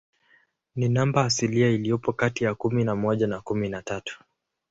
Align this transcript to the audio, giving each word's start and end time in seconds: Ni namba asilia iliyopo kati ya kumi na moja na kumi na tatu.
Ni 0.75 0.89
namba 0.89 1.25
asilia 1.25 1.69
iliyopo 1.69 2.13
kati 2.13 2.43
ya 2.43 2.55
kumi 2.55 2.83
na 2.83 2.95
moja 2.95 3.27
na 3.27 3.41
kumi 3.41 3.69
na 3.69 3.81
tatu. 3.81 4.23